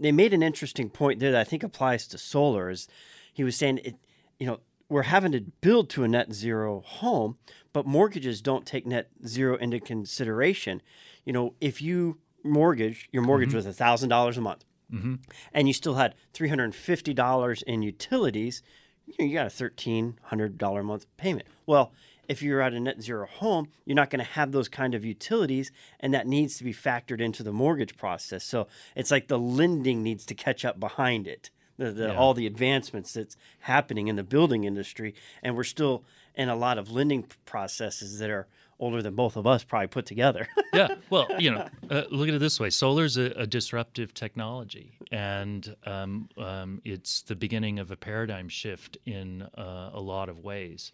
[0.00, 2.68] they made an interesting point there that I think applies to solar.
[2.68, 2.88] Is
[3.32, 3.94] he was saying it,
[4.40, 7.36] you know, we're having to build to a net zero home,
[7.72, 10.82] but mortgages don't take net zero into consideration.
[11.24, 13.66] You know, if you mortgage, your mortgage mm-hmm.
[13.68, 15.16] was thousand dollars a month, mm-hmm.
[15.52, 18.62] and you still had three hundred and fifty dollars in utilities,
[19.06, 21.46] you, you got a thirteen hundred dollar a month payment.
[21.66, 21.92] Well,
[22.28, 25.04] if you're at a net zero home, you're not going to have those kind of
[25.04, 25.70] utilities,
[26.00, 28.44] and that needs to be factored into the mortgage process.
[28.44, 32.16] So it's like the lending needs to catch up behind it the, the, yeah.
[32.16, 36.78] all the advancements that's happening in the building industry, and we're still in a lot
[36.78, 38.46] of lending processes that are
[38.80, 40.48] older than both of us probably put together.
[40.72, 44.14] yeah, well, you know, uh, look at it this way: solar is a, a disruptive
[44.14, 50.28] technology, and um, um, it's the beginning of a paradigm shift in uh, a lot
[50.28, 50.92] of ways.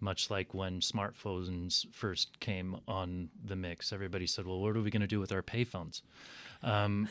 [0.00, 4.90] Much like when smartphones first came on the mix, everybody said, "Well, what are we
[4.90, 6.02] going to do with our payphones?"
[6.62, 7.08] Um,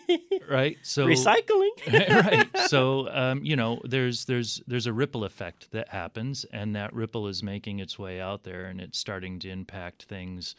[0.48, 0.76] right.
[0.82, 1.70] So recycling.
[2.24, 2.48] right.
[2.68, 7.26] So um, you know, there's there's there's a ripple effect that happens, and that ripple
[7.28, 10.54] is making its way out there, and it's starting to impact things.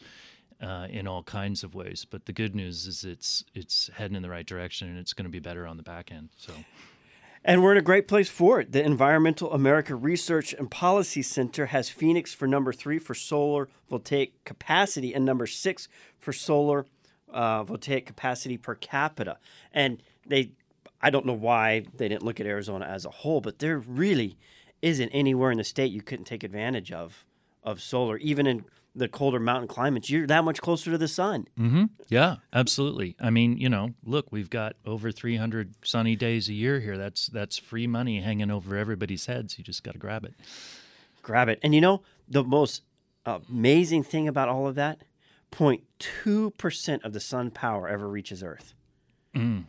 [0.62, 4.22] Uh, in all kinds of ways, but the good news is it's it's heading in
[4.22, 6.28] the right direction, and it's going to be better on the back end.
[6.38, 6.52] So,
[7.44, 8.72] and we're in a great place for it.
[8.72, 14.42] The Environmental America Research and Policy Center has Phoenix for number three for solar voltaic
[14.44, 16.86] capacity and number six for solar
[17.28, 19.36] uh, voltaic capacity per capita.
[19.72, 20.52] And they,
[21.02, 24.38] I don't know why they didn't look at Arizona as a whole, but there really
[24.80, 27.26] isn't anywhere in the state you couldn't take advantage of
[27.64, 30.08] of solar, even in the colder mountain climates.
[30.08, 31.48] You're that much closer to the sun.
[31.58, 31.84] Mm-hmm.
[32.08, 33.16] Yeah, absolutely.
[33.20, 36.96] I mean, you know, look, we've got over 300 sunny days a year here.
[36.96, 39.58] That's that's free money hanging over everybody's heads.
[39.58, 40.34] You just got to grab it.
[41.22, 41.58] Grab it.
[41.62, 42.82] And you know, the most
[43.26, 45.02] amazing thing about all of that
[45.50, 48.74] 0.2% of the sun power ever reaches Earth.
[49.34, 49.64] Mm.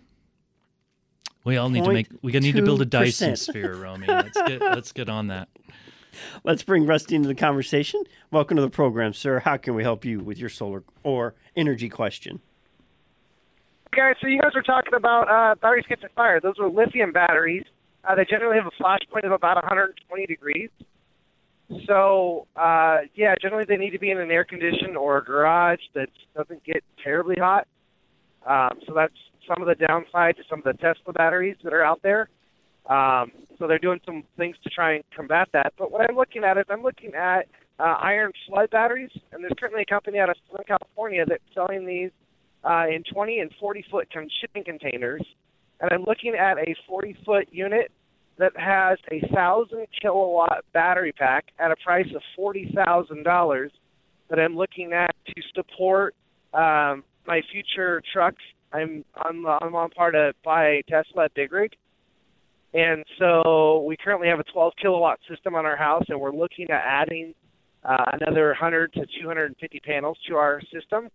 [1.43, 2.07] We all need to make.
[2.23, 4.07] We need to build a Dyson sphere, Romy.
[4.07, 5.47] Let's get let's get on that.
[6.43, 8.03] Let's bring Rusty into the conversation.
[8.31, 9.39] Welcome to the program, sir.
[9.39, 12.41] How can we help you with your solar or energy question?
[13.95, 16.39] Guys, so you guys were talking about uh, batteries catching fire.
[16.41, 17.63] Those are lithium batteries.
[18.03, 20.69] Uh, they generally have a flash point of about 120 degrees.
[21.87, 25.79] So, uh, yeah, generally they need to be in an air conditioned or a garage
[25.93, 27.67] that doesn't get terribly hot.
[28.45, 29.15] Um, so that's
[29.47, 32.29] some of the downside to some of the Tesla batteries that are out there.
[32.89, 35.73] Um, so they're doing some things to try and combat that.
[35.77, 37.47] But what I'm looking at is I'm looking at
[37.79, 41.85] uh, iron flow batteries, and there's currently a company out of Southern California that's selling
[41.85, 42.11] these
[42.63, 44.07] uh, in 20 and 40 foot
[44.41, 45.25] shipping containers.
[45.81, 47.91] And I'm looking at a 40 foot unit
[48.37, 53.71] that has a thousand kilowatt battery pack at a price of forty thousand dollars
[54.29, 56.15] that I'm looking at to support
[56.53, 58.41] um, my future trucks.
[58.73, 61.71] I'm I'm I'm on part to buy a Tesla Big Rig,
[62.75, 66.69] and so we currently have a 12 kilowatt system on our house, and we're looking
[66.69, 67.33] at adding
[67.83, 71.07] uh, another 100 to 250 panels to our system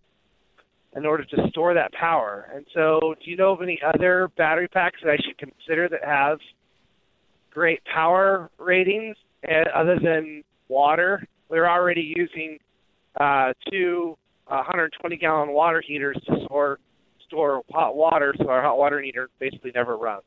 [0.96, 2.50] in order to store that power.
[2.54, 6.02] And so, do you know of any other battery packs that I should consider that
[6.02, 6.38] have
[7.50, 11.26] great power ratings uh, other than water.
[11.48, 12.58] We're already using
[13.20, 16.78] uh, two 120 gallon water heaters to store
[17.26, 20.24] store hot water, so our hot water heater basically never runs.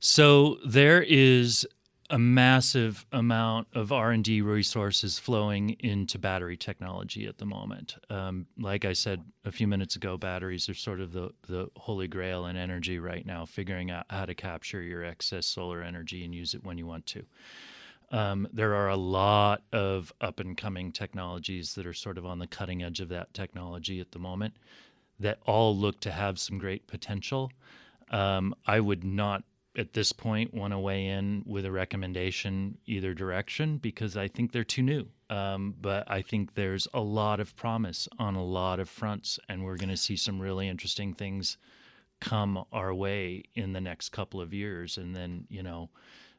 [0.00, 1.66] So there is
[2.10, 7.96] a massive amount of r&d resources flowing into battery technology at the moment.
[8.08, 12.08] Um, like i said a few minutes ago batteries are sort of the, the holy
[12.08, 16.34] grail in energy right now figuring out how to capture your excess solar energy and
[16.34, 17.24] use it when you want to.
[18.10, 22.38] Um, there are a lot of up and coming technologies that are sort of on
[22.38, 24.54] the cutting edge of that technology at the moment
[25.20, 27.52] that all look to have some great potential.
[28.10, 29.44] Um, i would not
[29.78, 34.50] at this point want to weigh in with a recommendation either direction because I think
[34.50, 35.06] they're too new.
[35.30, 39.64] Um, but I think there's a lot of promise on a lot of fronts, and
[39.64, 41.58] we're going to see some really interesting things
[42.20, 44.98] come our way in the next couple of years.
[44.98, 45.90] And then, you know,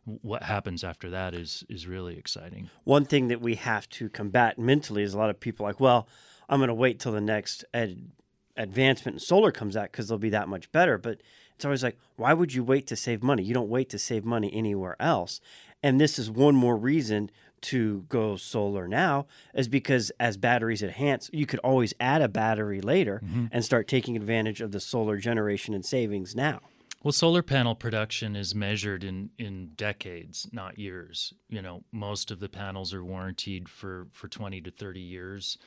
[0.03, 2.69] what happens after that is is really exciting.
[2.83, 6.07] One thing that we have to combat mentally is a lot of people like, well,
[6.49, 8.11] I'm going to wait till the next ad-
[8.57, 10.97] advancement in solar comes out because they'll be that much better.
[10.97, 11.21] But
[11.59, 13.43] it's always like, why would you wait to save money?
[13.43, 15.41] You don't wait to save money anywhere else.
[15.83, 17.29] And this is one more reason
[17.63, 22.79] to go solar now is because as batteries enhance, you could always add a battery
[22.79, 23.47] later mm-hmm.
[23.51, 26.61] and start taking advantage of the solar generation and savings now.
[27.03, 31.33] Well, solar panel production is measured in, in decades, not years.
[31.49, 35.57] You know, most of the panels are warranted for, for 20 to 30 years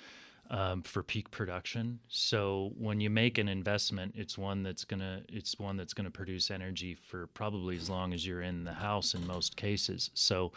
[0.53, 1.99] um, for peak production.
[2.09, 6.51] So when you make an investment, it's one that's gonna it's one that's gonna produce
[6.51, 10.11] energy for probably as long as you're in the house in most cases.
[10.13, 10.53] So,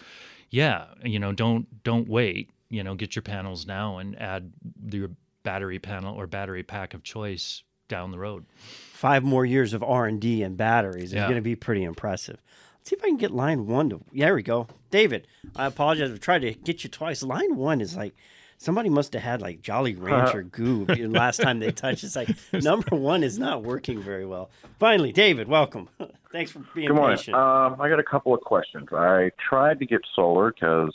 [0.49, 2.49] yeah, you know, don't don't wait.
[2.69, 4.51] You know, get your panels now and add
[4.91, 5.12] your
[5.43, 8.45] battery panel or battery pack of choice down the road.
[8.58, 11.23] Five more years of R and D and batteries is yeah.
[11.23, 12.41] going to be pretty impressive.
[12.79, 14.01] Let's see if I can get line one to.
[14.12, 15.27] Yeah, there we go, David.
[15.55, 16.12] I apologize.
[16.12, 17.23] I've tried to get you twice.
[17.23, 18.15] Line one is like
[18.58, 22.04] somebody must have had like Jolly Rancher uh, goo last time they touched.
[22.04, 24.50] It's like number one is not working very well.
[24.80, 25.89] Finally, David, welcome.
[26.32, 27.18] Thanks for being Good morning.
[27.18, 27.36] patient.
[27.36, 28.88] Um, I got a couple of questions.
[28.91, 30.94] I tried to get solar because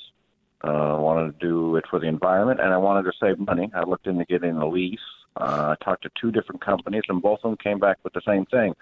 [0.62, 3.70] uh, I wanted to do it for the environment and I wanted to save money.
[3.74, 4.98] I looked into getting a lease.
[5.36, 8.20] Uh, I talked to two different companies and both of them came back with the
[8.26, 8.74] same thing.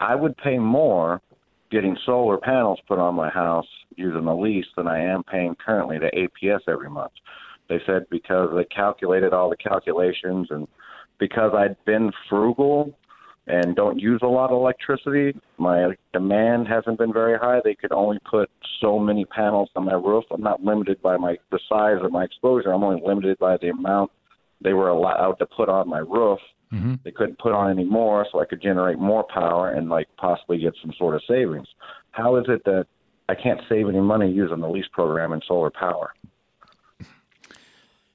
[0.00, 1.20] I would pay more
[1.70, 3.66] getting solar panels put on my house
[3.96, 7.12] using a lease than I am paying currently to APS every month.
[7.68, 10.68] They said because they calculated all the calculations and
[11.18, 12.96] because I'd been frugal
[13.46, 17.60] and don't use a lot of electricity, my demand hasn't been very high.
[17.62, 18.50] They could only put
[18.80, 20.24] so many panels on my roof.
[20.30, 22.72] I'm not limited by my the size of my exposure.
[22.72, 24.10] I'm only limited by the amount
[24.62, 26.38] they were allowed to put on my roof.
[26.72, 26.94] Mm-hmm.
[27.04, 30.58] They couldn't put on any more, so I could generate more power and like possibly
[30.58, 31.68] get some sort of savings.
[32.12, 32.86] How is it that
[33.28, 36.14] I can't save any money using the lease program in solar power?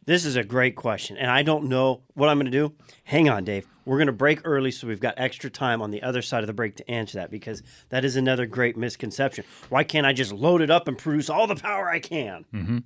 [0.10, 1.18] This is a great question.
[1.18, 2.74] And I don't know what I'm going to do.
[3.04, 3.68] Hang on, Dave.
[3.86, 6.48] We're going to break early so we've got extra time on the other side of
[6.48, 9.46] the break to answer that because that is another great misconception.
[9.70, 12.44] Why can't I just load it up and produce all the power I can?
[12.52, 12.80] Mm-hmm.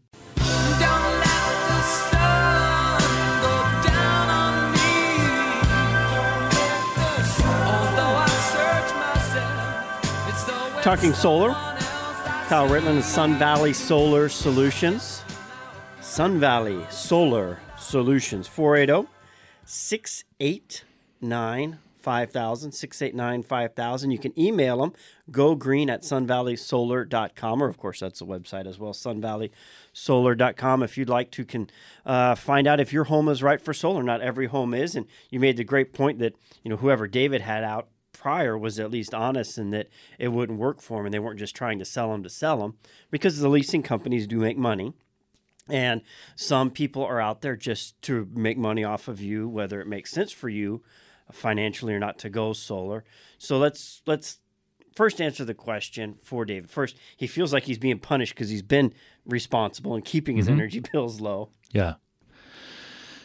[10.81, 11.53] Talking solar,
[12.49, 15.23] Kyle Ritland of Sun Valley Solar Solutions.
[16.13, 19.09] Sun Valley Solar Solutions 480
[19.65, 24.93] 689 5000 689 5000 you can email them
[25.31, 31.09] go green at sunvalleysolar.com or of course that's the website as well sunvalleysolar.com if you'd
[31.09, 31.67] like to can
[32.05, 35.07] uh, find out if your home is right for solar not every home is and
[35.31, 38.91] you made the great point that you know whoever david had out prior was at
[38.91, 41.85] least honest in that it wouldn't work for them and they weren't just trying to
[41.85, 42.75] sell them to sell them
[43.09, 44.93] because the leasing companies do make money
[45.69, 46.01] and
[46.35, 50.11] some people are out there just to make money off of you, whether it makes
[50.11, 50.83] sense for you
[51.31, 53.03] financially or not to go solar.
[53.37, 54.39] So let's let's
[54.95, 56.69] first answer the question for David.
[56.69, 58.93] First, he feels like he's being punished because he's been
[59.25, 60.55] responsible and keeping his mm-hmm.
[60.55, 61.49] energy bills low.
[61.71, 61.95] Yeah.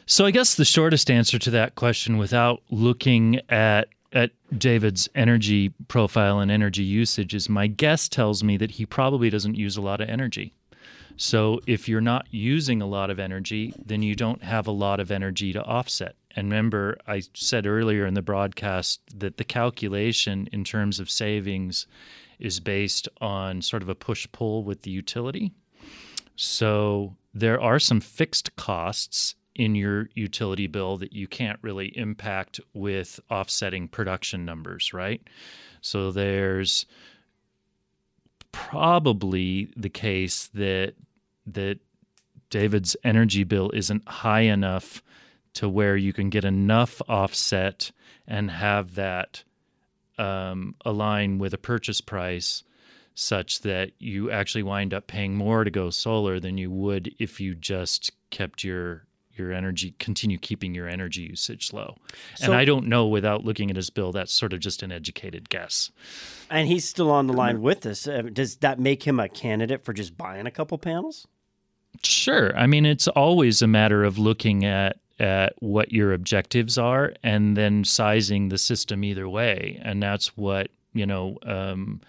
[0.07, 5.69] So I guess the shortest answer to that question without looking at at David's energy
[5.87, 9.83] profile and energy usage is my guess tells me that he probably doesn't use a
[9.83, 10.55] lot of energy.
[11.19, 15.01] So if you're not using a lot of energy, then you don't have a lot
[15.01, 16.15] of energy to offset.
[16.37, 21.89] And remember, I said earlier in the broadcast that the calculation in terms of savings
[22.39, 25.53] is based on sort of a push pull with the utility.
[26.37, 32.61] So there are some fixed costs in your utility bill that you can't really impact
[32.75, 35.21] with offsetting production numbers, right?
[35.81, 36.87] So there's
[38.53, 40.95] probably the case that
[41.55, 41.79] that
[42.51, 45.03] David's energy bill isn't high enough
[45.55, 47.91] to where you can get enough offset
[48.27, 49.43] and have that
[50.19, 52.63] um, align with a purchase price
[53.15, 57.41] such that you actually wind up paying more to go solar than you would if
[57.41, 59.05] you just kept your
[59.37, 61.97] your energy continue keeping your energy usage low.
[62.37, 64.91] So- and I don't know without looking at his bill that's sort of just an
[64.91, 65.93] educated guess.
[66.51, 68.09] And he's still on the line with us.
[68.09, 71.29] Uh, Does that make him a candidate for just buying a couple panels?
[72.03, 72.57] Sure.
[72.57, 77.57] I mean, it's always a matter of looking at at what your objectives are and
[77.57, 79.81] then sizing the system either way.
[79.83, 82.01] And that's what, you know, um,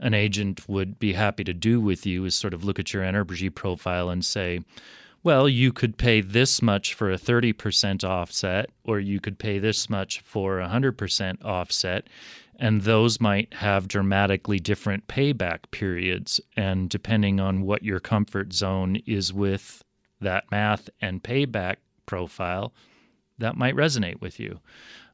[0.00, 3.04] an agent would be happy to do with you is sort of look at your
[3.04, 4.60] energy profile and say,
[5.28, 9.90] well, you could pay this much for a 30% offset, or you could pay this
[9.90, 12.06] much for a 100% offset.
[12.58, 16.40] And those might have dramatically different payback periods.
[16.56, 19.84] And depending on what your comfort zone is with
[20.18, 21.76] that math and payback
[22.06, 22.72] profile,
[23.36, 24.60] that might resonate with you.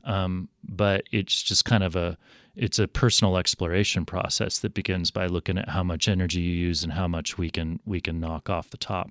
[0.04, 2.16] Um, but it's just kind of a
[2.54, 6.84] it's a personal exploration process that begins by looking at how much energy you use
[6.84, 9.10] and how much we can we can knock off the top.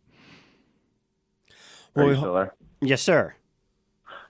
[1.96, 2.54] Are Well, you still there?
[2.82, 3.36] Yes, sir.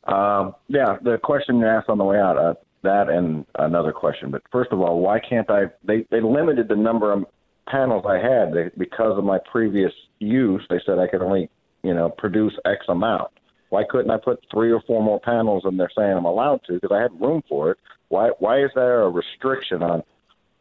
[0.05, 4.31] Um, yeah, the question you asked on the way out, uh, that and another question.
[4.31, 5.65] But first of all, why can't I?
[5.85, 7.25] They they limited the number of
[7.67, 10.61] panels I had they, because of my previous use.
[10.69, 11.49] They said I could only
[11.83, 13.31] you know produce X amount.
[13.69, 15.63] Why couldn't I put three or four more panels?
[15.65, 17.77] And they're saying I'm allowed to because I had room for it.
[18.09, 20.03] Why why is there a restriction on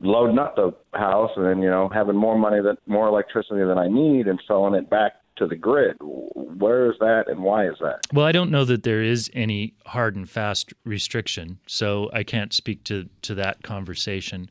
[0.00, 3.78] loading up the house and then you know having more money that more electricity than
[3.78, 5.97] I need and selling it back to the grid?
[6.01, 8.01] Where is that and why is that?
[8.12, 12.53] Well, I don't know that there is any hard and fast restriction, so I can't
[12.53, 14.51] speak to to that conversation.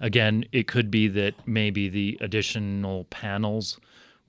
[0.00, 3.78] Again, it could be that maybe the additional panels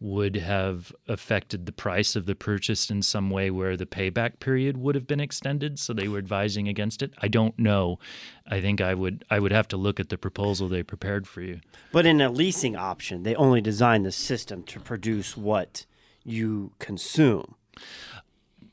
[0.03, 4.75] would have affected the price of the purchase in some way where the payback period
[4.75, 7.97] would have been extended so they were advising against it i don't know
[8.45, 11.41] i think i would i would have to look at the proposal they prepared for
[11.41, 11.61] you
[11.93, 15.85] But in a leasing option, they only design the system to produce what
[16.25, 17.55] you consume.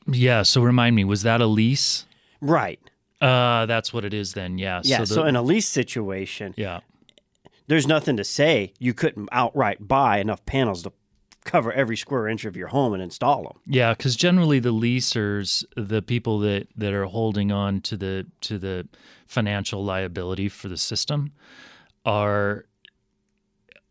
[0.05, 2.05] yeah so remind me was that a lease
[2.41, 2.79] Right.
[3.21, 4.99] uh that's what it is then yeah Yeah.
[4.99, 6.81] the- So, in a lease situation, yeah
[7.67, 10.91] there's nothing to say you couldn't outright buy enough panels to
[11.43, 13.59] cover every square inch of your home and install them.
[13.65, 18.57] Yeah, because generally the leasers, the people that, that are holding on to the to
[18.57, 18.87] the
[19.27, 21.31] financial liability for the system,
[22.05, 22.65] are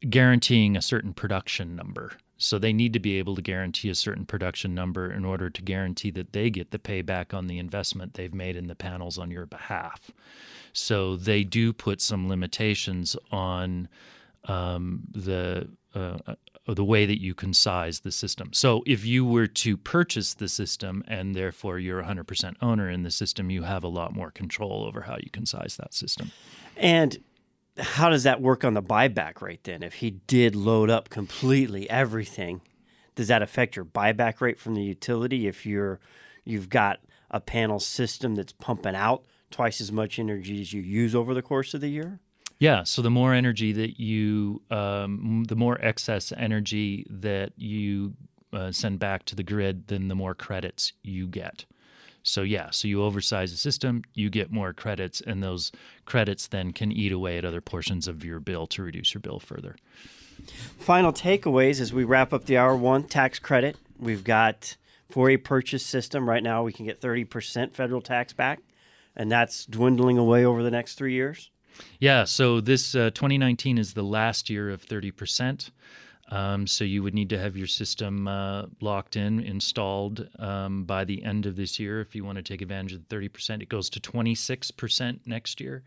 [0.09, 2.13] guaranteeing a certain production number.
[2.43, 5.63] So they need to be able to guarantee a certain production number in order to
[5.63, 9.31] guarantee that they get the payback on the investment they've made in the panels on
[9.31, 10.11] your behalf.
[10.73, 13.89] So they do put some limitations on
[14.45, 16.17] um, the uh,
[16.71, 18.53] uh, the way that you can size the system.
[18.53, 23.11] So if you were to purchase the system and therefore you're 100% owner in the
[23.11, 26.31] system, you have a lot more control over how you can size that system.
[26.77, 27.23] And
[27.79, 29.83] how does that work on the buyback rate then?
[29.83, 32.61] If he did load up completely everything,
[33.15, 36.01] does that affect your buyback rate from the utility if you're
[36.45, 37.01] you've got
[37.31, 41.43] a panel system that's pumping out twice as much energy as you use over the
[41.43, 42.21] course of the year?
[42.61, 42.85] Yeah.
[42.85, 48.15] So the more energy that you, um, the more excess energy that you
[48.53, 51.65] uh, send back to the grid, then the more credits you get.
[52.23, 55.73] So yeah, so you oversize the system, you get more credits, and those
[56.05, 59.41] credits then can eat away at other portions of your bill to reduce your bill
[59.41, 59.77] further.
[60.79, 63.77] Final takeaways as we wrap up the hour one tax credit.
[63.99, 64.77] We've got
[65.11, 68.61] for a purchase system right now, we can get 30% federal tax back,
[69.17, 71.51] and that's dwindling away over the next three years.
[71.99, 75.71] Yeah, so this uh, 2019 is the last year of 30%.
[76.31, 81.05] Um, so you would need to have your system uh, locked in, installed um, by
[81.05, 83.63] the end of this year if you want to take advantage of the 30%.
[83.63, 85.83] It goes to 26% next year,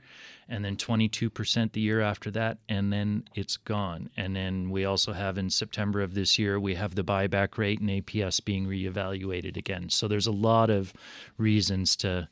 [0.49, 4.09] and then 22% the year after that, and then it's gone.
[4.17, 7.79] And then we also have in September of this year, we have the buyback rate
[7.79, 9.89] and APS being reevaluated again.
[9.89, 10.93] So there's a lot of
[11.37, 12.27] reasons to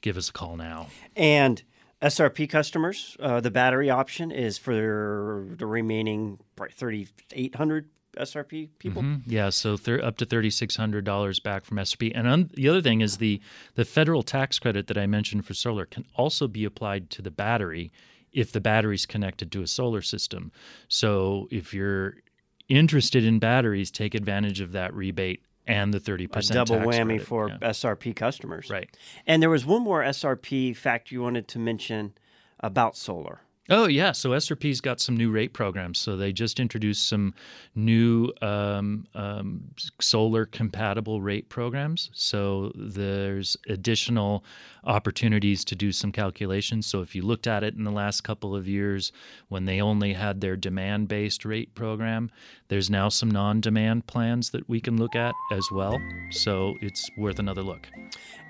[0.00, 0.86] give us a call now.
[1.16, 1.60] And
[2.02, 9.02] SRP customers, uh, the battery option is for the remaining probably 3,800 SRP people.
[9.02, 9.22] Mhm.
[9.26, 12.10] Yeah, so up to thirty six hundred dollars back from SRP.
[12.14, 13.40] And un- the other thing is the
[13.74, 17.30] the federal tax credit that I mentioned for solar can also be applied to the
[17.30, 17.92] battery
[18.32, 20.50] if the battery's connected to a solar system.
[20.88, 22.16] So if you're
[22.68, 27.06] interested in batteries, take advantage of that rebate and the thirty A percent double whammy
[27.18, 27.26] credit.
[27.26, 27.58] for Yeah.
[27.70, 28.68] SRP customers.
[28.70, 28.88] Right.
[29.26, 32.14] And there was one more SRP fact you wanted to mention
[32.60, 33.42] about solar.
[33.70, 35.98] Oh yeah, so SRP's got some new rate programs.
[35.98, 37.34] So they just introduced some
[37.74, 39.60] new um, um,
[40.00, 42.08] solar compatible rate programs.
[42.14, 44.42] So there's additional
[44.84, 46.86] opportunities to do some calculations.
[46.86, 49.12] So if you looked at it in the last couple of years
[49.48, 52.30] when they only had their demand based rate program,
[52.68, 55.98] there's now some non demand plans that we can look at as well.
[56.30, 57.88] So it's worth another look.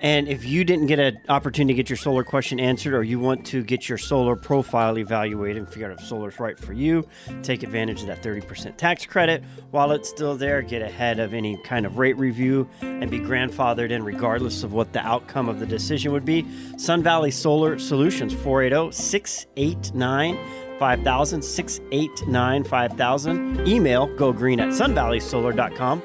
[0.01, 3.19] And if you didn't get an opportunity to get your solar question answered, or you
[3.19, 7.05] want to get your solar profile evaluated and figure out if solar's right for you,
[7.43, 10.61] take advantage of that 30% tax credit while it's still there.
[10.61, 14.93] Get ahead of any kind of rate review and be grandfathered in regardless of what
[14.93, 16.45] the outcome of the decision would be.
[16.77, 23.67] Sun Valley Solar Solutions, 480 689 5000, 689 5000.
[23.67, 26.01] Email go green at sunvalleysolar.com